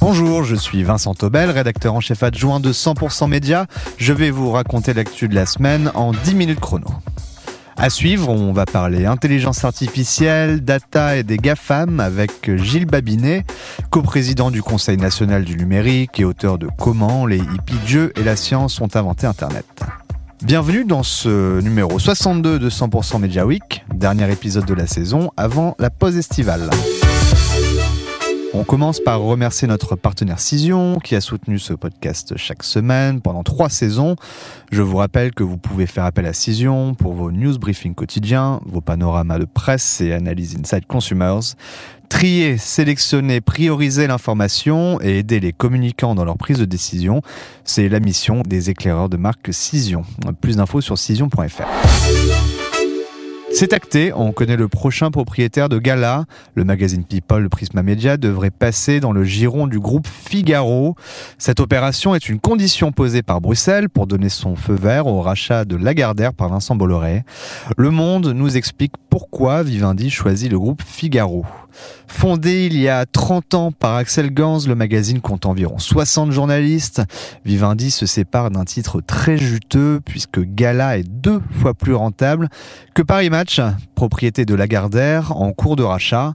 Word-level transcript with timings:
Bonjour, 0.00 0.44
je 0.44 0.56
suis 0.56 0.82
Vincent 0.82 1.14
Tobel, 1.14 1.50
rédacteur 1.50 1.92
en 1.92 2.00
chef 2.00 2.22
adjoint 2.22 2.58
de 2.58 2.72
100% 2.72 3.28
Média. 3.28 3.66
Je 3.98 4.14
vais 4.14 4.30
vous 4.30 4.50
raconter 4.50 4.94
l'actu 4.94 5.28
de 5.28 5.34
la 5.34 5.44
semaine 5.44 5.92
en 5.94 6.12
10 6.12 6.34
minutes 6.34 6.58
chrono. 6.58 6.86
À 7.76 7.90
suivre, 7.90 8.30
on 8.30 8.54
va 8.54 8.64
parler 8.64 9.04
intelligence 9.04 9.62
artificielle, 9.62 10.62
data 10.62 11.16
et 11.16 11.22
des 11.22 11.36
GAFAM 11.36 12.00
avec 12.00 12.50
Gilles 12.56 12.86
Babinet, 12.86 13.44
coprésident 13.90 14.50
du 14.50 14.62
Conseil 14.62 14.96
national 14.96 15.44
du 15.44 15.56
numérique 15.56 16.18
et 16.18 16.24
auteur 16.24 16.56
de 16.56 16.68
Comment 16.78 17.26
les 17.26 17.38
hippies 17.38 17.78
de 17.82 17.88
jeux 17.88 18.12
et 18.16 18.22
la 18.22 18.36
science 18.36 18.80
ont 18.80 18.88
inventé 18.94 19.26
Internet. 19.26 19.66
Bienvenue 20.42 20.86
dans 20.86 21.02
ce 21.02 21.60
numéro 21.60 21.98
62 21.98 22.58
de 22.58 22.70
100% 22.70 23.20
Media 23.20 23.44
Week, 23.44 23.84
dernier 23.94 24.32
épisode 24.32 24.64
de 24.64 24.74
la 24.74 24.86
saison 24.86 25.30
avant 25.36 25.76
la 25.78 25.90
pause 25.90 26.16
estivale. 26.16 26.70
On 28.52 28.64
commence 28.64 28.98
par 28.98 29.20
remercier 29.20 29.68
notre 29.68 29.94
partenaire 29.94 30.40
Cision 30.40 30.98
qui 30.98 31.14
a 31.14 31.20
soutenu 31.20 31.60
ce 31.60 31.72
podcast 31.72 32.34
chaque 32.36 32.64
semaine 32.64 33.20
pendant 33.20 33.44
trois 33.44 33.68
saisons. 33.68 34.16
Je 34.72 34.82
vous 34.82 34.96
rappelle 34.96 35.32
que 35.32 35.44
vous 35.44 35.56
pouvez 35.56 35.86
faire 35.86 36.04
appel 36.04 36.26
à 36.26 36.32
Cision 36.32 36.94
pour 36.94 37.14
vos 37.14 37.30
news 37.30 37.56
briefings 37.58 37.94
quotidiens, 37.94 38.60
vos 38.66 38.80
panoramas 38.80 39.38
de 39.38 39.44
presse 39.44 40.00
et 40.00 40.12
analyses 40.12 40.56
inside 40.58 40.86
consumers. 40.86 41.54
Trier, 42.08 42.58
sélectionner, 42.58 43.40
prioriser 43.40 44.08
l'information 44.08 45.00
et 45.00 45.18
aider 45.18 45.38
les 45.38 45.52
communicants 45.52 46.16
dans 46.16 46.24
leur 46.24 46.36
prise 46.36 46.58
de 46.58 46.64
décision, 46.64 47.22
c'est 47.64 47.88
la 47.88 48.00
mission 48.00 48.42
des 48.44 48.68
éclaireurs 48.68 49.08
de 49.08 49.16
marque 49.16 49.54
Cision. 49.54 50.02
Plus 50.40 50.56
d'infos 50.56 50.80
sur 50.80 50.98
cision.fr. 50.98 51.62
C'est 53.52 53.72
acté, 53.72 54.12
on 54.14 54.32
connaît 54.32 54.56
le 54.56 54.68
prochain 54.68 55.10
propriétaire 55.10 55.68
de 55.68 55.78
Gala. 55.78 56.24
Le 56.54 56.64
magazine 56.64 57.04
People, 57.04 57.42
le 57.42 57.48
Prisma 57.48 57.82
Media, 57.82 58.16
devrait 58.16 58.50
passer 58.50 59.00
dans 59.00 59.12
le 59.12 59.24
giron 59.24 59.66
du 59.66 59.80
groupe 59.80 60.06
Figaro. 60.06 60.94
Cette 61.36 61.58
opération 61.58 62.14
est 62.14 62.28
une 62.28 62.38
condition 62.38 62.92
posée 62.92 63.22
par 63.22 63.40
Bruxelles 63.40 63.88
pour 63.88 64.06
donner 64.06 64.28
son 64.28 64.54
feu 64.54 64.74
vert 64.74 65.08
au 65.08 65.20
rachat 65.20 65.64
de 65.64 65.74
Lagardère 65.76 66.32
par 66.32 66.48
Vincent 66.48 66.76
Bolloré. 66.76 67.24
Le 67.76 67.90
Monde 67.90 68.28
nous 68.28 68.56
explique 68.56 68.92
pourquoi 69.10 69.64
Vivendi 69.64 70.10
choisit 70.10 70.50
le 70.50 70.58
groupe 70.58 70.82
Figaro. 70.82 71.44
Fondé 72.06 72.66
il 72.66 72.78
y 72.78 72.88
a 72.88 73.06
30 73.06 73.54
ans 73.54 73.72
par 73.72 73.96
Axel 73.96 74.32
Gans, 74.32 74.60
le 74.66 74.74
magazine 74.74 75.20
compte 75.20 75.46
environ 75.46 75.78
60 75.78 76.32
journalistes. 76.32 77.02
Vivendi 77.44 77.90
se 77.90 78.06
sépare 78.06 78.50
d'un 78.50 78.64
titre 78.64 79.00
très 79.00 79.36
juteux 79.36 80.00
puisque 80.04 80.40
Gala 80.40 80.98
est 80.98 81.08
deux 81.08 81.40
fois 81.60 81.74
plus 81.74 81.94
rentable 81.94 82.48
que 82.94 83.02
Paris 83.02 83.30
Match, 83.30 83.60
propriété 83.94 84.44
de 84.44 84.54
Lagardère 84.54 85.36
en 85.36 85.52
cours 85.52 85.76
de 85.76 85.82
rachat. 85.82 86.34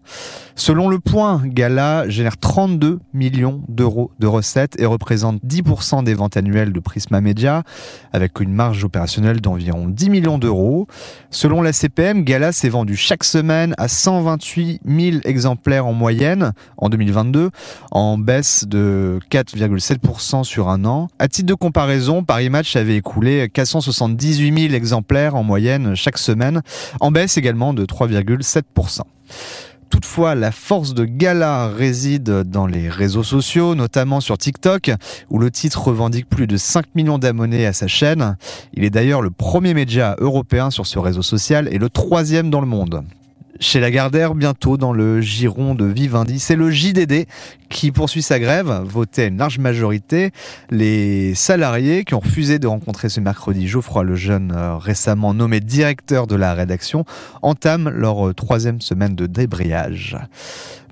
Selon 0.55 0.88
le 0.88 1.00
point, 1.00 1.42
Gala 1.45 2.08
génère 2.08 2.38
32 2.38 2.99
millions 3.14 3.61
d'euros 3.67 4.11
de 4.20 4.27
recettes 4.27 4.80
et 4.80 4.86
représente 4.86 5.44
10% 5.44 6.03
des 6.03 6.14
ventes 6.14 6.38
annuelles 6.38 6.72
de 6.72 6.80
Prisma 6.80 7.20
Media 7.20 7.64
avec 8.14 8.39
une 8.39 8.53
marge 8.53 8.83
opérationnelle 8.83 9.42
d'environ 9.42 9.88
10 9.88 10.09
millions 10.09 10.38
d'euros. 10.38 10.88
Selon 11.30 11.61
la 11.61 11.73
CPM, 11.73 12.23
Gala 12.23 12.52
s'est 12.52 12.70
vendu 12.70 12.95
chaque 12.95 13.23
semaine 13.23 13.73
à 13.77 13.88
128 13.88 14.81
000 14.86 15.17
exemplaires 15.25 15.85
en 15.85 15.93
moyenne 15.93 16.51
en 16.77 16.89
2022, 16.89 17.49
en 17.91 18.17
baisse 18.17 18.65
de 18.67 19.19
4,7% 19.31 20.43
sur 20.43 20.69
un 20.69 20.85
an. 20.85 21.07
À 21.19 21.27
titre 21.27 21.47
de 21.47 21.53
comparaison, 21.53 22.23
Paris 22.23 22.49
Match 22.49 22.75
avait 22.75 22.97
écoulé 22.97 23.49
478 23.53 24.67
000 24.69 24.73
exemplaires 24.73 25.35
en 25.35 25.43
moyenne 25.43 25.95
chaque 25.95 26.17
semaine, 26.17 26.61
en 26.99 27.11
baisse 27.11 27.37
également 27.37 27.73
de 27.73 27.85
3,7%. 27.85 29.01
Toutefois, 29.89 30.35
la 30.35 30.51
force 30.51 30.93
de 30.93 31.05
Gala 31.05 31.69
réside 31.69 32.43
dans 32.43 32.67
les 32.67 32.89
réseaux 32.89 33.23
sociaux, 33.23 33.75
notamment 33.75 34.19
sur 34.19 34.37
TikTok, 34.37 34.91
où 35.29 35.39
le 35.39 35.51
titre 35.51 35.87
revendique 35.87 36.27
plus 36.27 36.47
de 36.47 36.57
5 36.57 36.95
millions 36.95 37.17
d'abonnés 37.17 37.65
à 37.65 37.71
sa 37.71 37.87
chaîne. 37.87 38.35
Il 38.73 38.83
est 38.83 38.89
d'ailleurs 38.89 39.21
le 39.21 39.29
premier 39.29 39.73
média 39.73 40.15
européen 40.19 40.69
sur 40.69 40.85
ce 40.85 40.99
réseau 40.99 41.21
social 41.21 41.69
et 41.71 41.77
le 41.77 41.89
troisième 41.89 42.49
dans 42.49 42.61
le 42.61 42.67
monde 42.67 43.03
chez 43.60 43.80
Lagardère 43.80 44.36
bientôt 44.36 44.77
dans 44.77 44.93
le 44.93 45.21
giron 45.21 45.76
de 45.76 45.86
Vivendi. 45.86 46.39
C'est 46.39 46.55
le 46.55 46.71
JDD 46.71 47.26
qui 47.70 47.92
poursuit 47.92 48.21
sa 48.21 48.39
grève, 48.39 48.82
voté 48.86 49.23
à 49.23 49.26
une 49.26 49.38
large 49.38 49.60
majorité. 49.60 50.32
Les 50.70 51.33
salariés 51.36 52.04
qui 52.04 52.14
ont 52.14 52.20
refusé 52.20 52.60
de 52.60 52.67
rencontrer 52.67 53.10
ce 53.10 53.20
mercredi 53.20 53.67
Geoffroy 53.67 54.04
Lejeune, 54.04 54.54
euh, 54.55 54.77
récemment 54.77 55.33
nommé 55.33 55.60
directeur 55.60 56.27
de 56.27 56.36
la 56.36 56.54
rédaction, 56.54 57.05
entament 57.42 57.89
leur 57.89 58.27
euh, 58.27 58.33
troisième 58.33 58.82
semaine 58.82 59.15
de 59.15 59.26
débrayage. 59.26 60.17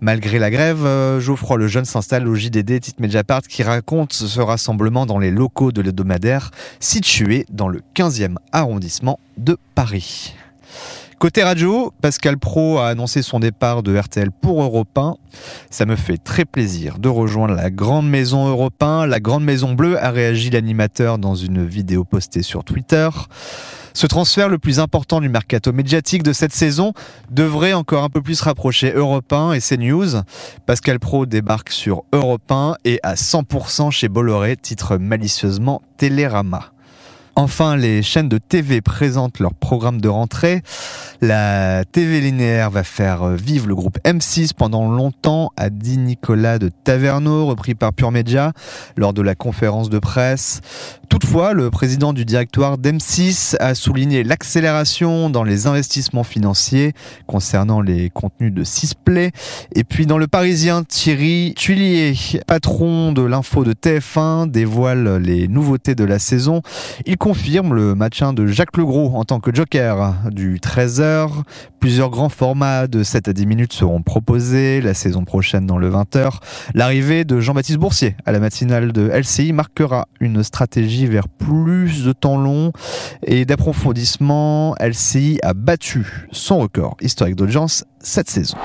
Malgré 0.02 0.40
la 0.40 0.50
grève, 0.50 0.86
euh, 0.86 1.20
Geoffroy 1.20 1.58
Lejeune 1.58 1.86
s'installe 1.86 2.28
au 2.28 2.36
JDD 2.36 2.80
Tite 2.80 3.00
Mediapart 3.00 3.44
qui 3.44 3.64
raconte 3.64 4.14
ce 4.14 4.42
rassemblement 4.42 5.06
dans 5.06 5.20
les 5.20 5.32
locaux 5.32 5.72
de 5.72 5.82
l'hebdomadaire 5.82 6.52
situé 6.80 7.46
dans 7.50 7.68
le 7.68 7.82
15e 7.96 8.36
arrondissement 8.52 9.20
de 9.38 9.58
Paris. 9.76 10.36
Côté 11.20 11.44
radio, 11.44 11.94
Pascal 12.02 12.38
Pro 12.38 12.80
a 12.80 12.88
annoncé 12.88 13.22
son 13.22 13.40
départ 13.40 13.84
de 13.84 13.98
RTL 13.98 14.30
pour 14.32 14.62
Europe 14.62 14.98
1. 14.98 15.16
Ça 15.70 15.86
me 15.86 15.96
fait 15.96 16.18
très 16.18 16.44
plaisir 16.44 17.00
de 17.00 17.08
rejoindre 17.08 17.54
la 17.54 17.70
grande 17.70 18.10
maison 18.10 18.48
Europe 18.48 18.82
1. 18.82 19.06
La 19.08 19.20
grande 19.20 19.44
maison 19.44 19.74
bleue 19.74 20.02
a 20.04 20.12
réagi 20.12 20.50
l'animateur 20.50 21.18
dans 21.18 21.36
une 21.36 21.66
vidéo 21.66 22.04
postée 22.04 22.42
sur 22.42 22.64
Twitter. 22.64 23.10
Ce 23.94 24.08
transfert 24.08 24.50
le 24.50 24.58
plus 24.58 24.80
important 24.80 25.22
du 25.22 25.30
mercato 25.30 25.72
médiatique 25.72 26.24
de 26.24 26.34
cette 26.34 26.54
saison 26.54 26.94
devrait 27.30 27.74
encore 27.74 28.04
un 28.04 28.10
peu 28.10 28.22
plus 28.22 28.42
rapprocher 28.42 28.92
Europe 28.92 29.32
1 29.32 29.54
et 29.54 29.60
CNews. 29.62 30.24
Pascal 30.66 31.00
Pro 31.00 31.26
débarque 31.26 31.70
sur 31.70 32.04
Europe 32.12 32.52
1 32.52 32.76
et 32.86 33.00
à 33.04 33.14
100% 33.14 33.92
chez 33.92 34.10
Bolloré, 34.10 34.58
titre 34.58 34.98
malicieusement 34.98 35.82
Télérama. 35.98 36.73
Enfin, 37.36 37.76
les 37.76 38.04
chaînes 38.04 38.30
de 38.30 38.38
TV 38.38 38.82
présentent 38.82 39.40
leur 39.40 39.56
programme 39.56 40.00
de 40.00 40.08
rentrée. 40.08 40.62
La 41.20 41.84
TV 41.86 42.22
linéaire 42.22 42.70
va 42.70 42.84
faire 42.84 43.30
vivre 43.30 43.68
le 43.68 43.74
groupe 43.74 43.98
M6 44.06 44.52
pendant 44.54 44.92
longtemps, 44.92 45.52
a 45.58 45.72
dit 45.72 45.98
Nicolas 45.98 46.60
de 46.60 46.70
Taverneau, 46.84 47.48
repris 47.48 47.74
par 47.74 47.92
Pure 47.94 48.12
Media, 48.12 48.52
lors 48.98 49.14
de 49.14 49.22
la 49.22 49.34
conférence 49.34 49.90
de 49.90 49.98
presse. 49.98 50.62
Toutefois, 51.10 51.54
le 51.54 51.70
président 51.70 52.12
du 52.12 52.26
directoire 52.26 52.78
d'M6 52.78 53.56
a 53.60 53.74
souligné 53.74 54.24
l'accélération 54.24 55.30
dans 55.30 55.44
les 55.44 55.66
investissements 55.66 56.24
financiers 56.24 56.94
concernant 57.26 57.82
les 57.82 58.10
contenus 58.10 58.54
de 58.54 58.64
Sisplay. 58.64 59.32
Et 59.76 59.84
puis 59.84 60.06
dans 60.06 60.18
le 60.18 60.28
Parisien, 60.28 60.84
Thierry 60.84 61.54
Tuilier, 61.56 62.16
patron 62.48 63.12
de 63.12 63.22
l'info 63.22 63.64
de 63.64 63.74
TF1, 63.74 64.50
dévoile 64.50 65.18
les 65.18 65.48
nouveautés 65.48 65.96
de 65.96 66.04
la 66.04 66.20
saison. 66.20 66.62
Confirme 67.24 67.74
le 67.74 67.96
maintien 67.96 68.34
de 68.34 68.48
Jacques 68.48 68.76
Legros 68.76 69.16
en 69.16 69.24
tant 69.24 69.40
que 69.40 69.56
joker 69.56 70.14
du 70.30 70.60
13h. 70.60 71.30
Plusieurs 71.80 72.10
grands 72.10 72.28
formats 72.28 72.88
de 72.88 73.02
7 73.02 73.30
à 73.30 73.34
10 73.34 73.46
minutes 73.46 73.72
seront 73.72 74.02
proposés 74.02 74.82
la 74.82 74.94
saison 74.94 75.24
prochaine 75.24 75.66
dans 75.66 75.78
le 75.78 75.90
20h. 75.90 76.40
L'arrivée 76.74 77.24
de 77.24 77.40
Jean-Baptiste 77.40 77.78
Boursier 77.78 78.18
à 78.26 78.34
la 78.34 78.42
matinale 78.42 78.92
de 78.92 79.08
LCI 79.08 79.54
marquera 79.54 80.10
une 80.20 80.44
stratégie 80.44 81.06
vers 81.06 81.30
plus 81.30 82.04
de 82.04 82.12
temps 82.12 82.38
long 82.38 82.74
et 83.26 83.46
d'approfondissement. 83.46 84.76
LCI 84.82 85.40
a 85.44 85.54
battu 85.54 86.28
son 86.34 86.60
record 86.60 86.98
historique 87.00 87.38
d'audience 87.38 87.86
cette 88.02 88.30
saison. 88.30 88.58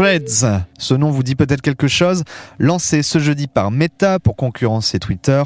Threads, 0.00 0.46
ce 0.78 0.94
nom 0.94 1.10
vous 1.10 1.22
dit 1.22 1.34
peut-être 1.34 1.60
quelque 1.60 1.86
chose, 1.86 2.24
lancé 2.58 3.02
ce 3.02 3.18
jeudi 3.18 3.48
par 3.48 3.70
Meta 3.70 4.18
pour 4.18 4.34
concurrencer 4.34 4.98
Twitter. 4.98 5.42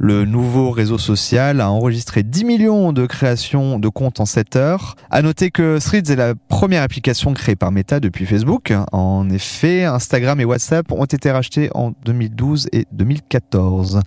Le 0.00 0.24
nouveau 0.24 0.72
réseau 0.72 0.98
social 0.98 1.60
a 1.60 1.70
enregistré 1.70 2.24
10 2.24 2.44
millions 2.44 2.92
de 2.92 3.06
créations 3.06 3.78
de 3.78 3.88
comptes 3.88 4.18
en 4.18 4.26
7 4.26 4.56
heures. 4.56 4.96
À 5.12 5.22
noter 5.22 5.52
que 5.52 5.78
Threads 5.78 6.10
est 6.10 6.16
la 6.16 6.34
première 6.34 6.82
application 6.82 7.34
créée 7.34 7.54
par 7.54 7.70
Meta 7.70 8.00
depuis 8.00 8.26
Facebook. 8.26 8.72
En 8.90 9.30
effet, 9.30 9.84
Instagram 9.84 10.40
et 10.40 10.44
WhatsApp 10.44 10.90
ont 10.90 11.04
été 11.04 11.30
rachetés 11.30 11.70
en 11.72 11.92
2012 12.04 12.70
et 12.72 12.86
2014. 12.90 14.00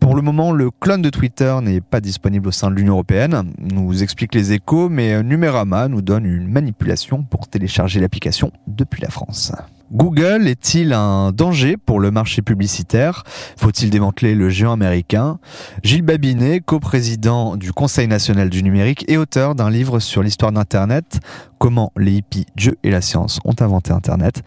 Pour 0.00 0.14
le 0.14 0.22
moment, 0.22 0.52
le 0.52 0.70
clone 0.70 1.02
de 1.02 1.10
Twitter 1.10 1.54
n'est 1.60 1.80
pas 1.80 2.00
disponible 2.00 2.48
au 2.48 2.52
sein 2.52 2.70
de 2.70 2.76
l'Union 2.76 2.94
européenne, 2.94 3.52
nous 3.58 4.02
explique 4.02 4.34
les 4.34 4.52
échos, 4.52 4.88
mais 4.88 5.22
Numérama 5.22 5.88
nous 5.88 6.02
donne 6.02 6.24
une 6.24 6.46
manipulation 6.46 7.24
pour 7.24 7.48
télécharger 7.48 8.00
l'application 8.00 8.52
depuis 8.66 9.02
la 9.02 9.10
France. 9.10 9.17
Google 9.90 10.46
est-il 10.46 10.92
un 10.92 11.32
danger 11.32 11.78
pour 11.78 11.98
le 11.98 12.10
marché 12.10 12.42
publicitaire? 12.42 13.24
Faut-il 13.56 13.88
démanteler 13.88 14.34
le 14.34 14.50
géant 14.50 14.72
américain? 14.72 15.38
Gilles 15.82 16.02
Babinet, 16.02 16.60
coprésident 16.60 17.56
du 17.56 17.72
Conseil 17.72 18.06
national 18.06 18.50
du 18.50 18.62
numérique 18.62 19.06
et 19.08 19.16
auteur 19.16 19.54
d'un 19.54 19.70
livre 19.70 19.98
sur 19.98 20.22
l'histoire 20.22 20.52
d'Internet, 20.52 21.20
Comment 21.58 21.92
les 21.96 22.12
hippies, 22.12 22.46
Dieu 22.54 22.76
et 22.84 22.90
la 22.90 23.00
science 23.00 23.40
ont 23.44 23.54
inventé 23.58 23.90
Internet, 23.90 24.42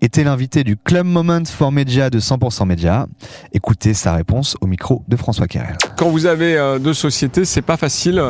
était 0.00 0.24
l'invité 0.24 0.64
du 0.64 0.78
Club 0.78 1.06
Moment 1.06 1.44
for 1.44 1.70
Media 1.70 2.08
de 2.08 2.18
100% 2.18 2.66
Média. 2.66 3.06
Écoutez 3.52 3.92
sa 3.92 4.14
réponse 4.14 4.56
au 4.62 4.66
micro 4.66 5.02
de 5.06 5.16
François 5.16 5.46
Querel. 5.46 5.76
Quand 5.98 6.08
vous 6.08 6.24
avez 6.24 6.56
euh, 6.56 6.78
deux 6.78 6.94
sociétés, 6.94 7.44
c'est 7.44 7.60
pas 7.60 7.76
facile 7.76 8.22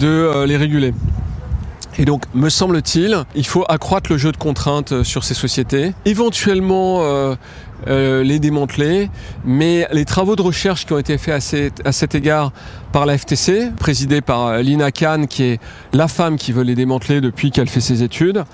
de 0.00 0.06
euh, 0.06 0.46
les 0.46 0.56
réguler. 0.56 0.94
Et 2.00 2.04
donc, 2.04 2.22
me 2.32 2.48
semble-t-il, 2.48 3.24
il 3.34 3.46
faut 3.46 3.64
accroître 3.68 4.12
le 4.12 4.18
jeu 4.18 4.30
de 4.30 4.36
contraintes 4.36 5.02
sur 5.02 5.24
ces 5.24 5.34
sociétés, 5.34 5.94
éventuellement 6.04 7.02
euh, 7.02 7.34
euh, 7.88 8.22
les 8.22 8.38
démanteler, 8.38 9.10
mais 9.44 9.88
les 9.90 10.04
travaux 10.04 10.36
de 10.36 10.42
recherche 10.42 10.86
qui 10.86 10.92
ont 10.92 10.98
été 10.98 11.18
faits 11.18 11.74
à, 11.84 11.90
cet 11.90 12.14
égard 12.14 12.52
par 12.92 13.04
la 13.04 13.18
FTC, 13.18 13.72
présidée 13.76 14.20
par 14.20 14.58
Lina 14.58 14.92
Khan, 14.92 15.26
qui 15.28 15.42
est 15.42 15.60
la 15.92 16.06
femme 16.06 16.36
qui 16.36 16.52
veut 16.52 16.62
les 16.62 16.76
démanteler 16.76 17.20
depuis 17.20 17.50
qu'elle 17.50 17.68
fait 17.68 17.80
ses 17.80 18.04
études, 18.04 18.44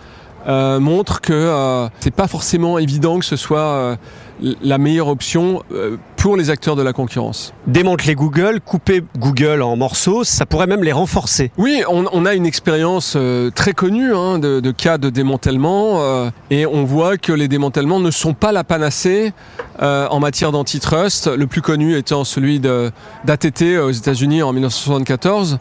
euh, 0.46 0.80
montrent 0.80 1.20
que 1.20 1.32
euh, 1.32 1.88
c'est 2.00 2.14
pas 2.14 2.28
forcément 2.28 2.78
évident 2.78 3.18
que 3.18 3.24
ce 3.24 3.36
soit 3.36 3.96
la 4.40 4.78
meilleure 4.78 5.08
option 5.08 5.62
euh, 5.72 5.96
pour 6.16 6.36
les 6.36 6.50
acteurs 6.50 6.76
de 6.76 6.82
la 6.82 6.92
concurrence. 6.92 7.54
Démanteler 7.66 8.14
Google, 8.14 8.60
couper 8.60 9.02
Google 9.18 9.62
en 9.62 9.76
morceaux, 9.76 10.24
ça 10.24 10.46
pourrait 10.46 10.66
même 10.66 10.82
les 10.82 10.92
renforcer. 10.92 11.50
Oui, 11.58 11.82
on, 11.88 12.26
a 12.26 12.34
une 12.34 12.46
expérience 12.46 13.14
euh, 13.16 13.50
très 13.50 13.72
connue 13.72 14.14
hein, 14.14 14.38
de, 14.38 14.70
cas 14.70 14.98
de 14.98 15.10
démantèlement 15.10 16.00
euh, 16.02 16.30
et 16.50 16.66
on 16.66 16.84
voit 16.84 17.16
que 17.16 17.32
les 17.32 17.48
démantèlements 17.48 18.00
ne 18.00 18.10
sont 18.10 18.34
pas 18.34 18.52
la 18.52 18.64
panacée 18.64 19.32
en 19.80 20.20
matière 20.20 20.52
d'antitrust, 20.52 21.26
le 21.26 21.46
plus 21.46 21.60
connu 21.60 21.96
étant 21.96 22.24
celui 22.24 22.60
d'ATT 22.60 23.78
aux 23.82 23.90
États-Unis 23.90 24.42
en 24.42 24.52
1974. 24.52 25.58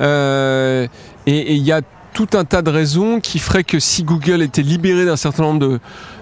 et 0.00 0.88
il 1.26 1.62
y 1.62 1.72
a 1.72 1.82
tout 2.12 2.28
un 2.34 2.44
tas 2.44 2.62
de 2.62 2.70
raisons 2.70 3.20
qui 3.20 3.38
feraient 3.38 3.64
que 3.64 3.78
si 3.78 4.02
Google 4.04 4.42
était 4.42 4.62
libéré 4.62 5.04
d'un 5.04 5.16
certain 5.16 5.42
nombre 5.42 5.60
de, 5.60 5.80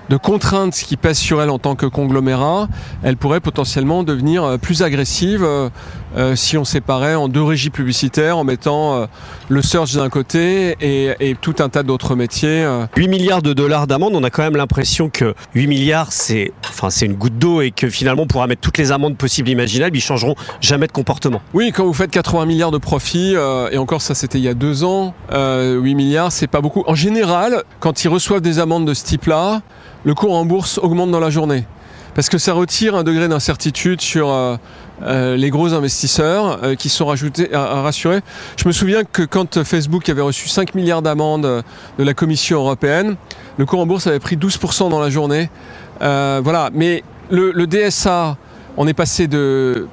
de 0.09 0.17
contraintes 0.17 0.75
qui 0.75 0.97
pèsent 0.97 1.19
sur 1.19 1.43
elle 1.43 1.51
en 1.51 1.59
tant 1.59 1.75
que 1.75 1.87
conglomérat, 1.87 2.69
elle 3.03 3.17
pourrait 3.17 3.41
potentiellement 3.41 4.03
devenir 4.03 4.45
euh, 4.45 4.57
plus 4.57 4.83
agressive 4.83 5.45
euh, 5.45 5.69
euh, 6.17 6.37
si 6.37 6.57
on 6.57 6.65
séparait 6.65 7.15
en 7.15 7.29
deux 7.29 7.43
régies 7.43 7.71
publicitaires 7.71 8.39
en 8.39 8.45
mettant 8.45 9.07
le 9.49 9.63
search 9.63 9.95
d'un 9.95 10.09
côté 10.09 10.77
et, 10.81 11.37
tout 11.41 11.57
un 11.59 11.69
tas 11.69 11.83
d'autres 11.83 12.15
métiers. 12.15 12.67
8 12.97 13.09
milliards 13.09 13.43
de 13.43 13.53
dollars 13.53 13.87
d'amende, 13.87 14.15
on 14.15 14.25
a 14.25 14.31
quand 14.31 14.43
même 14.43 14.57
l'impression 14.57 15.11
que 15.11 15.35
8 15.55 15.67
milliards 15.67 16.13
c'est 16.13 16.53
enfin 16.67 16.91
c'est 16.91 17.07
une 17.07 17.15
goutte 17.15 17.39
d'eau 17.39 17.61
et 17.61 17.71
que 17.71 17.91
finalement 17.91 18.23
on 18.23 18.27
pourra 18.27 18.47
mettre 18.47 18.63
toutes 18.63 18.79
les 18.79 18.91
amendes 18.91 19.17
possibles 19.17 19.51
imaginables, 19.51 19.97
ils 19.97 20.01
changeront 20.01 20.35
jamais 20.61 20.87
de 20.87 20.93
comportement. 20.93 21.43
Oui, 21.53 21.73
quand 21.75 21.85
vous 21.85 21.93
faites 21.93 22.11
80 22.11 22.47
milliards 22.47 22.71
de 22.71 22.79
profits 22.79 23.35
et 23.71 23.79
encore 23.79 24.01
ça 24.01 24.15
c'était 24.15 24.39
il 24.39 24.45
y 24.45 24.49
a 24.49 24.55
deux 24.55 24.85
ans, 24.85 25.15
8 25.31 25.95
milliards 25.95 26.33
c'est 26.33 26.47
pas 26.47 26.63
beaucoup. 26.63 26.85
En 26.87 26.95
général, 26.95 27.63
quand 27.81 28.05
ils 28.05 28.09
reçoivent 28.09 28.41
des 28.41 28.59
amendes 28.59 28.87
de 28.87 28.95
ce 28.95 29.05
type-là, 29.05 29.61
le 30.05 30.15
cours 30.15 30.35
en 30.35 30.45
bourse 30.45 30.79
augmente 30.79 31.11
dans 31.11 31.21
la 31.21 31.31
journée. 31.31 31.65
Parce 32.15 32.29
que 32.29 32.39
ça 32.39 32.53
retire 32.53 32.97
un 32.97 33.05
degré 33.05 33.29
d'incertitude 33.29 34.01
sur 34.01 34.31
euh, 34.31 34.57
euh, 35.03 35.37
les 35.37 35.51
gros 35.51 35.73
investisseurs 35.73 36.59
euh, 36.65 36.75
qui 36.75 36.89
sont 36.89 37.07
rassurés. 37.07 38.21
Je 38.57 38.67
me 38.67 38.73
souviens 38.73 39.05
que 39.05 39.23
quand 39.23 39.63
Facebook 39.63 40.09
avait 40.09 40.23
reçu 40.23 40.49
5 40.49 40.75
milliards 40.75 41.03
d'amendes 41.03 41.63
de 41.99 42.03
la 42.03 42.15
Commission 42.15 42.59
européenne, 42.59 43.17
le 43.57 43.67
cours 43.67 43.81
en 43.81 43.87
bourse 43.87 44.07
avait 44.07 44.19
pris 44.19 44.37
12% 44.37 44.91
dans 44.91 45.01
la 45.01 45.11
journée. 45.11 45.51
voilà, 46.01 46.71
mais 46.73 47.05
le, 47.31 47.67
DSA, 47.67 48.37
on 48.77 48.89
est 48.89 48.95
passé 48.95 49.29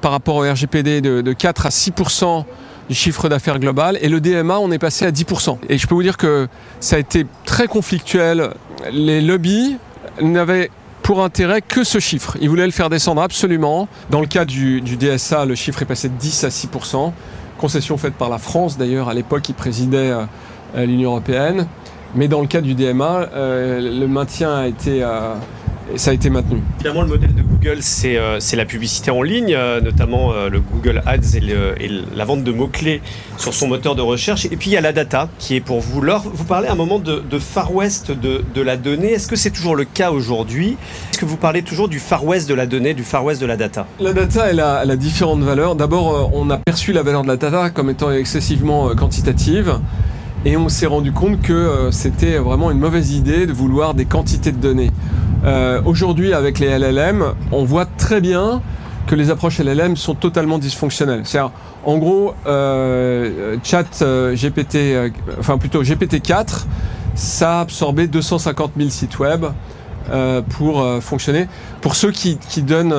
par 0.00 0.10
rapport 0.10 0.36
au 0.36 0.50
RGPD 0.50 1.00
de, 1.00 1.20
de 1.20 1.32
4 1.32 1.66
à 1.66 1.68
6% 1.68 2.44
du 2.88 2.94
chiffre 2.94 3.28
d'affaires 3.28 3.58
global 3.58 3.98
et 4.00 4.08
le 4.08 4.20
DMA 4.20 4.58
on 4.58 4.70
est 4.70 4.78
passé 4.78 5.04
à 5.04 5.10
10%. 5.10 5.58
Et 5.68 5.78
je 5.78 5.86
peux 5.86 5.94
vous 5.94 6.02
dire 6.02 6.16
que 6.16 6.48
ça 6.80 6.96
a 6.96 6.98
été 6.98 7.26
très 7.44 7.66
conflictuel. 7.66 8.50
Les 8.92 9.20
lobbies 9.20 9.76
n'avait 10.20 10.70
pour 11.02 11.22
intérêt 11.22 11.62
que 11.62 11.84
ce 11.84 12.00
chiffre. 12.00 12.36
Il 12.40 12.48
voulait 12.48 12.66
le 12.66 12.72
faire 12.72 12.90
descendre 12.90 13.22
absolument. 13.22 13.86
Dans 14.10 14.20
le 14.20 14.26
cas 14.26 14.44
du, 14.44 14.80
DSA, 14.80 15.44
le 15.44 15.54
chiffre 15.54 15.82
est 15.82 15.86
passé 15.86 16.08
de 16.08 16.14
10 16.14 16.44
à 16.44 16.48
6%. 16.48 17.12
Concession 17.58 17.96
faite 17.96 18.14
par 18.14 18.28
la 18.28 18.38
France 18.38 18.76
d'ailleurs, 18.76 19.08
à 19.08 19.14
l'époque 19.14 19.42
qui 19.42 19.52
présidait 19.52 20.10
euh, 20.10 20.84
l'Union 20.84 21.10
européenne. 21.10 21.68
Mais 22.16 22.28
dans 22.28 22.40
le 22.40 22.46
cas 22.46 22.60
du 22.60 22.74
DMA, 22.74 23.28
euh, 23.34 23.80
le 24.00 24.08
maintien 24.08 24.52
a 24.52 24.66
été 24.66 25.02
euh, 25.02 25.34
et 25.94 25.98
ça 25.98 26.10
a 26.10 26.14
été 26.14 26.30
maintenu. 26.30 26.62
Finalement, 26.78 27.02
le 27.02 27.08
modèle 27.08 27.34
de 27.34 27.42
Google, 27.42 27.78
c'est 27.80 28.16
euh, 28.16 28.38
la 28.54 28.64
publicité 28.64 29.10
en 29.10 29.22
ligne, 29.22 29.54
euh, 29.54 29.80
notamment 29.80 30.32
euh, 30.32 30.48
le 30.48 30.60
Google 30.60 31.02
Ads 31.06 31.36
et, 31.36 31.90
la 32.14 32.24
vente 32.24 32.42
de 32.42 32.52
mots-clés 32.52 33.02
sur 33.38 33.54
son 33.54 33.68
moteur 33.68 33.94
de 33.94 34.02
recherche. 34.02 34.46
Et 34.46 34.56
puis, 34.56 34.70
il 34.70 34.72
y 34.72 34.76
a 34.76 34.80
la 34.80 34.92
data 34.92 35.28
qui 35.38 35.54
est 35.54 35.60
pour 35.60 35.80
vous. 35.80 36.00
Laure, 36.00 36.24
vous 36.32 36.44
parlez 36.44 36.68
à 36.68 36.72
un 36.72 36.76
moment 36.76 36.98
de, 36.98 37.22
Far 37.38 37.74
West 37.74 38.10
de, 38.10 38.42
de 38.54 38.60
la 38.62 38.76
donnée. 38.76 39.12
Est-ce 39.12 39.28
que 39.28 39.36
c'est 39.36 39.50
toujours 39.50 39.76
le 39.76 39.84
cas 39.84 40.10
aujourd'hui? 40.10 40.76
Est-ce 41.10 41.18
que 41.18 41.26
vous 41.26 41.36
parlez 41.36 41.62
toujours 41.62 41.88
du 41.88 42.00
Far 42.00 42.24
West 42.24 42.48
de 42.48 42.54
la 42.54 42.66
donnée, 42.66 42.94
du 42.94 43.04
Far 43.04 43.24
West 43.24 43.40
de 43.40 43.46
la 43.46 43.56
data? 43.56 43.86
La 44.00 44.12
data, 44.12 44.46
elle 44.50 44.60
a, 44.60 44.80
elle 44.82 44.90
a 44.90 44.96
différentes 44.96 45.42
valeurs. 45.42 45.76
D'abord, 45.76 46.30
on 46.34 46.50
a 46.50 46.56
perçu 46.56 46.92
la 46.92 47.02
valeur 47.02 47.22
de 47.22 47.28
la 47.28 47.36
data 47.36 47.70
comme 47.70 47.90
étant 47.90 48.10
excessivement 48.10 48.94
quantitative. 48.94 49.78
Et 50.44 50.56
on 50.56 50.68
s'est 50.68 50.86
rendu 50.86 51.12
compte 51.12 51.42
que 51.42 51.88
c'était 51.90 52.38
vraiment 52.38 52.70
une 52.70 52.78
mauvaise 52.78 53.12
idée 53.12 53.46
de 53.46 53.52
vouloir 53.52 53.94
des 53.94 54.04
quantités 54.04 54.52
de 54.52 54.58
données. 54.58 54.90
Euh, 55.46 55.80
aujourd'hui, 55.84 56.32
avec 56.32 56.58
les 56.58 56.76
LLM, 56.78 57.24
on 57.52 57.64
voit 57.64 57.86
très 57.86 58.20
bien 58.20 58.60
que 59.06 59.14
les 59.14 59.30
approches 59.30 59.60
LLM 59.60 59.96
sont 59.96 60.14
totalement 60.14 60.58
dysfonctionnelles. 60.58 61.20
C'est-à-dire, 61.24 61.52
en 61.84 61.98
gros, 61.98 62.34
euh, 62.46 63.56
chat 63.62 64.02
euh, 64.02 64.34
GPT, 64.34 65.12
enfin 65.38 65.58
plutôt 65.58 65.84
GPT-4, 65.84 66.64
ça 67.14 67.58
a 67.58 67.60
absorbé 67.60 68.08
250 68.08 68.72
000 68.76 68.90
sites 68.90 69.18
web 69.18 69.46
pour 70.50 70.86
fonctionner. 71.00 71.48
Pour 71.80 71.96
ceux 71.96 72.12
qui, 72.12 72.38
donnent, 72.58 72.94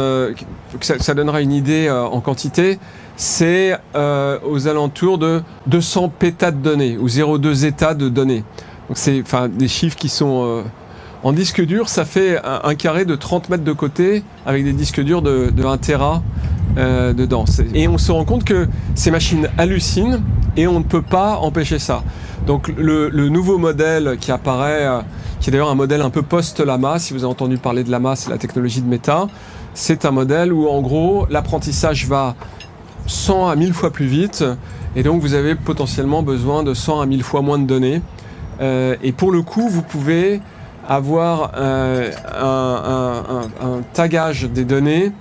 ça, 0.81 0.99
ça, 0.99 1.13
donnera 1.13 1.39
une 1.39 1.53
idée 1.53 1.89
en 1.89 2.19
quantité, 2.19 2.79
c'est 3.15 3.77
aux 3.95 4.67
alentours 4.67 5.17
de 5.17 5.41
200 5.67 6.09
pétas 6.09 6.51
de 6.51 6.57
données 6.57 6.97
ou 6.97 7.07
0,2 7.07 7.65
états 7.65 7.93
de 7.93 8.09
données. 8.09 8.43
Donc 8.89 8.97
c'est 8.97 9.21
enfin 9.21 9.47
des 9.47 9.69
chiffres 9.69 9.95
qui 9.95 10.09
sont 10.09 10.63
en 11.23 11.33
disque 11.33 11.65
dur, 11.65 11.89
ça 11.89 12.05
fait 12.05 12.39
un, 12.43 12.75
carré 12.75 13.05
de 13.05 13.15
30 13.15 13.49
mètres 13.49 13.63
de 13.63 13.73
côté 13.73 14.23
avec 14.45 14.63
des 14.63 14.73
disques 14.73 15.01
durs 15.01 15.21
de, 15.21 15.51
1 15.57 15.77
Tera 15.77 16.21
euh, 16.77 17.13
dedans. 17.13 17.45
Et 17.73 17.87
on 17.87 17.97
se 17.97 18.11
rend 18.11 18.23
compte 18.23 18.43
que 18.43 18.67
ces 18.95 19.11
machines 19.11 19.49
hallucinent 19.57 20.21
et 20.55 20.67
on 20.67 20.79
ne 20.79 20.83
peut 20.83 21.01
pas 21.01 21.37
empêcher 21.37 21.79
ça. 21.79 22.03
Donc 22.45 22.73
le, 22.77 23.09
nouveau 23.29 23.57
modèle 23.57 24.17
qui 24.19 24.31
apparaît, 24.31 24.85
euh, 24.85 25.01
qui 25.39 25.49
est 25.49 25.51
d'ailleurs 25.51 25.69
un 25.69 25.75
modèle 25.75 26.01
un 26.01 26.09
peu 26.09 26.21
post-Lama, 26.21 26.99
si 26.99 27.13
vous 27.13 27.23
avez 27.23 27.31
entendu 27.31 27.57
parler 27.57 27.83
de 27.83 27.91
Lama, 27.91 28.15
c'est 28.15 28.29
la 28.29 28.37
technologie 28.37 28.81
de 28.81 28.87
Meta, 28.87 29.27
c'est 29.73 30.05
un 30.05 30.11
modèle 30.11 30.53
où 30.53 30.67
en 30.67 30.81
gros 30.81 31.25
l'apprentissage 31.29 32.05
va 32.05 32.35
100 33.07 33.47
à 33.47 33.55
1000 33.55 33.73
fois 33.73 33.91
plus 33.91 34.05
vite 34.05 34.43
et 34.95 35.03
donc 35.03 35.21
vous 35.21 35.33
avez 35.33 35.55
potentiellement 35.55 36.23
besoin 36.23 36.63
de 36.63 36.73
100 36.73 37.01
à 37.01 37.05
1000 37.05 37.23
fois 37.23 37.41
moins 37.41 37.59
de 37.59 37.65
données. 37.65 38.01
Euh, 38.61 38.95
et 39.03 39.11
pour 39.11 39.31
le 39.31 39.41
coup, 39.41 39.67
vous 39.69 39.83
pouvez 39.83 40.41
avoir 40.87 41.51
euh, 41.57 42.11
un, 43.61 43.81
tagage 43.93 44.43
des 44.45 44.63
données 44.63 45.11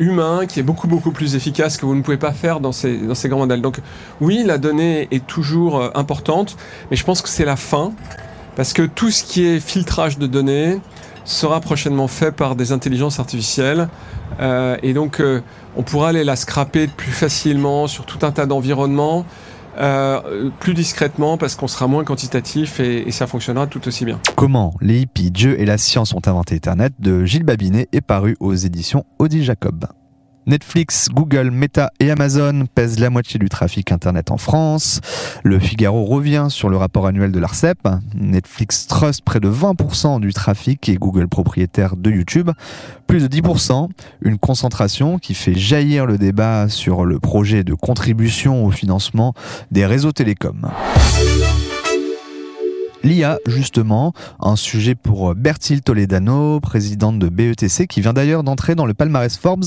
humain 0.00 0.46
qui 0.46 0.58
est 0.58 0.64
beaucoup 0.64 0.88
beaucoup 0.88 1.12
plus 1.12 1.36
efficace 1.36 1.76
que 1.76 1.86
vous 1.86 1.94
ne 1.94 2.02
pouvez 2.02 2.16
pas 2.16 2.32
faire 2.32 2.58
dans 2.58 2.72
ces, 2.72 2.96
dans 2.98 3.14
ces 3.14 3.28
grands 3.28 3.38
modèles. 3.38 3.62
Donc 3.62 3.78
oui, 4.20 4.42
la 4.44 4.58
donnée 4.58 5.08
est 5.12 5.24
toujours 5.24 5.78
euh, 5.78 5.90
importante, 5.94 6.56
mais 6.90 6.96
je 6.96 7.04
pense 7.04 7.22
que 7.22 7.28
c'est 7.28 7.44
la 7.44 7.56
fin, 7.56 7.92
parce 8.56 8.72
que 8.72 8.82
tout 8.82 9.10
ce 9.10 9.22
qui 9.22 9.46
est 9.46 9.60
filtrage 9.60 10.18
de 10.18 10.26
données 10.26 10.80
sera 11.24 11.60
prochainement 11.60 12.08
fait 12.08 12.32
par 12.32 12.56
des 12.56 12.72
intelligences 12.72 13.20
artificielles, 13.20 13.88
euh, 14.40 14.76
et 14.82 14.94
donc 14.94 15.22
on 15.76 15.82
pourra 15.82 16.08
aller 16.08 16.24
la 16.24 16.36
scraper 16.36 16.88
plus 16.88 17.12
facilement 17.12 17.86
sur 17.86 18.04
tout 18.04 18.18
un 18.26 18.32
tas 18.32 18.46
d'environnements. 18.46 19.24
Euh, 19.78 20.50
plus 20.60 20.74
discrètement 20.74 21.36
parce 21.36 21.56
qu'on 21.56 21.68
sera 21.68 21.86
moins 21.86 22.04
quantitatif 22.04 22.80
et, 22.80 23.10
ça 23.10 23.26
fonctionnera 23.26 23.66
tout 23.66 23.86
aussi 23.86 24.04
bien. 24.04 24.18
Comment 24.36 24.74
les 24.80 25.00
hippies, 25.00 25.30
Dieu 25.30 25.60
et 25.60 25.64
la 25.64 25.78
science 25.78 26.14
ont 26.14 26.22
inventé 26.26 26.56
Internet 26.56 26.94
de 26.98 27.24
Gilles 27.24 27.44
Babinet 27.44 27.88
est 27.92 28.00
paru 28.00 28.36
aux 28.40 28.54
éditions 28.54 29.04
Audi 29.18 29.44
Jacob. 29.44 29.86
Netflix, 30.46 31.08
Google, 31.10 31.50
Meta 31.50 31.90
et 32.00 32.10
Amazon 32.10 32.66
pèsent 32.74 32.98
la 32.98 33.10
moitié 33.10 33.38
du 33.38 33.48
trafic 33.48 33.92
Internet 33.92 34.30
en 34.30 34.36
France. 34.36 35.00
Le 35.42 35.58
Figaro 35.58 36.04
revient 36.04 36.46
sur 36.50 36.68
le 36.68 36.76
rapport 36.76 37.06
annuel 37.06 37.32
de 37.32 37.38
l'ARCEP. 37.38 37.78
Netflix 38.14 38.86
trust 38.86 39.22
près 39.22 39.40
de 39.40 39.48
20% 39.48 40.20
du 40.20 40.32
trafic 40.32 40.88
et 40.88 40.96
Google 40.96 41.28
propriétaire 41.28 41.96
de 41.96 42.10
YouTube. 42.10 42.50
Plus 43.06 43.28
de 43.28 43.28
10%, 43.28 43.88
une 44.22 44.38
concentration 44.38 45.18
qui 45.18 45.34
fait 45.34 45.54
jaillir 45.54 46.06
le 46.06 46.18
débat 46.18 46.68
sur 46.68 47.04
le 47.04 47.18
projet 47.18 47.64
de 47.64 47.74
contribution 47.74 48.64
au 48.64 48.70
financement 48.70 49.34
des 49.70 49.86
réseaux 49.86 50.12
télécoms. 50.12 50.70
L'IA, 53.04 53.38
justement, 53.46 54.12
un 54.40 54.56
sujet 54.56 54.94
pour 54.94 55.34
Bertil 55.34 55.82
Toledano, 55.82 56.58
présidente 56.60 57.18
de 57.18 57.28
BETC, 57.28 57.86
qui 57.86 58.00
vient 58.00 58.12
d'ailleurs 58.12 58.42
d'entrer 58.42 58.74
dans 58.74 58.86
le 58.86 58.94
palmarès 58.94 59.36
Forbes 59.36 59.64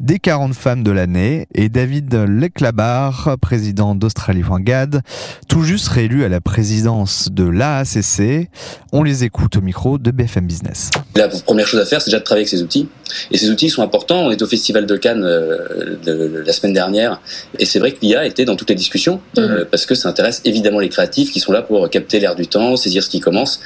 des 0.00 0.18
40 0.18 0.54
femmes 0.54 0.82
de 0.82 0.90
l'année, 0.90 1.46
et 1.54 1.68
David 1.68 2.12
Leclabar, 2.14 3.36
président 3.40 3.94
d'Australie 3.94 4.42
tout 5.48 5.62
juste 5.62 5.88
réélu 5.88 6.24
à 6.24 6.28
la 6.28 6.40
présidence 6.40 7.28
de 7.30 7.44
l'AACC. 7.44 8.48
On 8.92 9.02
les 9.02 9.24
écoute 9.24 9.56
au 9.56 9.60
micro 9.60 9.98
de 9.98 10.10
BFM 10.10 10.46
Business. 10.46 10.90
La 11.14 11.28
première 11.28 11.66
chose 11.66 11.80
à 11.80 11.84
faire, 11.84 12.00
c'est 12.00 12.10
déjà 12.10 12.18
de 12.18 12.24
travailler 12.24 12.42
avec 12.42 12.48
ces 12.48 12.62
outils. 12.62 12.88
Et 13.30 13.38
ces 13.38 13.50
outils 13.50 13.70
sont 13.70 13.82
importants. 13.82 14.26
On 14.26 14.30
est 14.30 14.40
au 14.42 14.46
Festival 14.46 14.86
de 14.86 14.96
Cannes 14.96 15.24
euh, 15.24 16.42
la 16.44 16.52
semaine 16.52 16.72
dernière, 16.72 17.20
et 17.58 17.64
c'est 17.64 17.78
vrai 17.78 17.92
que 17.92 17.98
l'IA 18.02 18.24
était 18.24 18.44
dans 18.44 18.56
toutes 18.56 18.70
les 18.70 18.76
discussions, 18.76 19.20
euh, 19.38 19.64
parce 19.70 19.86
que 19.86 19.94
ça 19.94 20.08
intéresse 20.08 20.40
évidemment 20.44 20.78
les 20.78 20.88
créatifs 20.88 21.32
qui 21.32 21.40
sont 21.40 21.52
là 21.52 21.62
pour 21.62 21.88
capter 21.90 22.20
l'air 22.20 22.34
du 22.36 22.46
temps, 22.46 22.69
saisir 22.76 23.02
ce 23.02 23.10
qui 23.10 23.20
commence. 23.20 23.60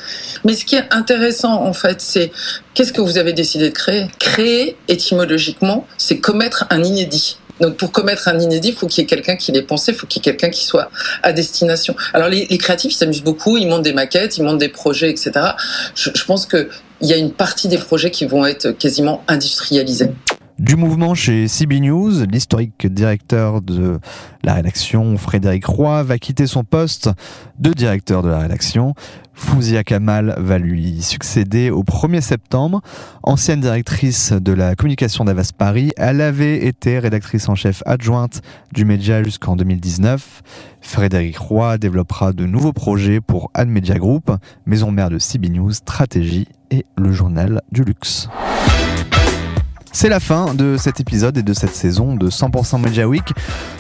Mais 0.45 0.55
ce 0.55 0.65
qui 0.65 0.77
est 0.77 0.87
intéressant, 0.91 1.63
en 1.65 1.73
fait, 1.73 2.01
c'est 2.01 2.31
qu'est-ce 2.75 2.93
que 2.93 3.01
vous 3.01 3.19
avez 3.19 3.33
décidé 3.33 3.71
de 3.71 3.75
créer? 3.75 4.07
Créer, 4.19 4.77
étymologiquement, 4.89 5.87
c'est 5.99 6.19
commettre 6.19 6.67
un 6.71 6.83
inédit. 6.83 7.39
Donc 7.61 7.77
pour 7.77 7.93
commettre 7.93 8.29
un 8.29 8.39
inédit, 8.39 8.71
il 8.71 8.75
faut 8.75 8.87
qu'il 8.87 9.03
y 9.03 9.05
ait 9.05 9.09
quelqu'un 9.09 9.37
qui 9.37 9.53
l'ait 9.53 9.63
pensé, 9.63 9.93
il 9.93 9.95
faut 9.95 10.07
qu'il 10.07 10.21
y 10.21 10.29
ait 10.29 10.33
quelqu'un 10.33 10.51
qui 10.51 10.65
soit 10.65 10.91
à 11.23 11.33
destination. 11.33 11.95
Alors 12.13 12.29
les, 12.29 12.47
créatifs, 12.59 12.93
ils 12.93 12.97
s'amusent 12.97 13.23
beaucoup, 13.23 13.57
ils 13.57 13.69
montent 13.69 13.83
des 13.83 13.93
maquettes, 13.93 14.39
ils 14.39 14.43
montent 14.43 14.59
des 14.59 14.69
projets, 14.69 15.11
etc. 15.11 15.33
Je, 15.95 16.11
je 16.13 16.25
pense 16.25 16.47
qu'il 16.47 16.69
y 17.03 17.13
a 17.13 17.17
une 17.17 17.33
partie 17.33 17.69
des 17.69 17.79
projets 17.79 18.11
qui 18.11 18.27
vont 18.27 18.45
être 18.45 18.73
quasiment 18.73 19.23
industrialisés. 19.29 20.11
Du 20.59 20.77
mouvement 20.77 21.15
chez 21.15 21.49
CB 21.49 21.81
News, 21.81 22.27
l'historique 22.31 22.87
directeur 22.87 23.61
de 23.61 23.99
la 24.45 24.55
rédaction 24.55 25.17
Frédéric 25.19 25.67
Roy 25.67 26.05
va 26.05 26.17
quitter 26.19 26.47
son 26.47 26.63
poste 26.63 27.11
de 27.59 27.73
directeur 27.73 28.23
de 28.23 28.29
la 28.29 28.39
rédaction. 28.39 28.95
Fouzia 29.33 29.83
Kamal 29.83 30.37
va 30.39 30.59
lui 30.59 31.03
succéder 31.03 31.71
au 31.71 31.83
1er 31.83 32.21
septembre. 32.21 32.83
Ancienne 33.25 33.61
directrice 33.61 34.33
de 34.33 34.53
la 34.53 34.77
communication 34.77 35.25
d'Avas 35.25 35.51
Paris, 35.57 35.91
elle 35.97 36.21
avait 36.21 36.65
été 36.65 37.01
rédactrice 37.01 37.49
en 37.49 37.57
chef 37.57 37.83
adjointe 37.85 38.41
du 38.73 38.85
média 38.85 39.25
jusqu'en 39.25 39.57
2019. 39.57 40.43
Frédéric 40.81 41.37
Roy 41.37 41.79
développera 41.79 42.33
de 42.33 42.47
nouveaux 42.47 42.73
projets 42.73 43.21
pour 43.21 43.51
Ad 43.55 43.69
Media 43.69 43.97
Group, 43.97 44.31
maison 44.67 44.93
mère 44.93 45.11
de 45.11 45.19
CB 45.19 45.49
News, 45.49 45.73
Stratégie 45.73 46.47
et 46.71 46.87
le 46.97 47.11
journal 47.11 47.61
du 47.73 47.83
luxe. 47.83 48.29
C'est 49.97 50.09
la 50.09 50.19
fin 50.19 50.55
de 50.55 50.77
cet 50.77 50.99
épisode 50.99 51.39
et 51.39 51.45
de 51.45 51.53
cette 51.53 51.75
saison 51.75 52.17
de 52.17 52.29
100% 52.29 52.81
Media 52.81 53.07
Week. 53.07 53.33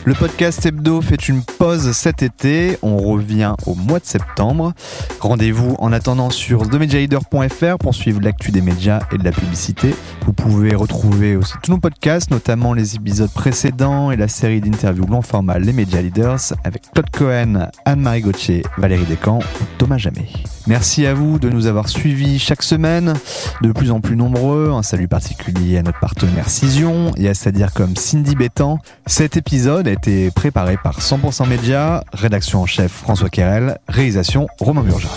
Le 0.04 0.14
podcast 0.14 0.64
Hebdo 0.64 1.00
fait 1.02 1.28
une 1.28 1.42
pause 1.42 1.90
cet 1.90 2.22
été. 2.22 2.78
On 2.82 2.98
revient 2.98 3.54
au 3.66 3.74
mois 3.74 3.98
de 3.98 4.04
septembre. 4.04 4.74
Rendez-vous 5.18 5.74
en 5.80 5.92
attendant 5.92 6.30
sur 6.30 6.70
themedialeader.fr 6.70 7.78
pour 7.80 7.96
suivre 7.96 8.20
l'actu 8.22 8.52
des 8.52 8.60
médias 8.60 9.00
et 9.12 9.18
de 9.18 9.24
la 9.24 9.32
publicité. 9.32 9.92
Vous 10.24 10.32
pouvez 10.32 10.76
retrouver 10.76 11.34
aussi 11.34 11.54
tous 11.64 11.72
nos 11.72 11.78
podcasts, 11.78 12.30
notamment 12.30 12.74
les 12.74 12.94
épisodes 12.94 13.32
précédents 13.32 14.12
et 14.12 14.16
la 14.16 14.28
série 14.28 14.60
d'interviews 14.60 15.06
long 15.06 15.20
format 15.20 15.58
Les 15.58 15.72
Media 15.72 16.00
Leaders 16.00 16.54
avec 16.62 16.92
Todd 16.94 17.10
Cohen, 17.10 17.70
Anne-Marie 17.86 18.20
Gauthier, 18.20 18.62
Valérie 18.78 19.04
Descamps 19.04 19.40
ou 19.40 19.64
Thomas 19.78 19.98
Jamet. 19.98 20.28
Merci 20.66 21.04
à 21.06 21.12
vous 21.12 21.38
de 21.38 21.50
nous 21.50 21.66
avoir 21.66 21.88
suivis 21.88 22.38
chaque 22.38 22.62
semaine, 22.62 23.14
de 23.60 23.72
plus 23.72 23.90
en 23.90 24.00
plus 24.00 24.16
nombreux. 24.16 24.70
Un 24.70 24.82
salut 24.82 25.08
particulier 25.08 25.76
à 25.76 25.82
notre 25.82 25.98
partenaire 26.04 26.50
Cision 26.50 27.12
et 27.16 27.30
à 27.30 27.50
dire 27.50 27.72
comme 27.72 27.96
Cindy 27.96 28.34
Bétan. 28.34 28.78
Cet 29.06 29.38
épisode 29.38 29.88
a 29.88 29.92
été 29.92 30.30
préparé 30.30 30.76
par 30.76 31.00
100% 31.00 31.48
Média, 31.48 32.04
rédaction 32.12 32.60
en 32.60 32.66
chef 32.66 32.92
François 32.92 33.30
Querel, 33.30 33.78
réalisation 33.88 34.46
Romain 34.60 34.82
Burja. 34.82 35.08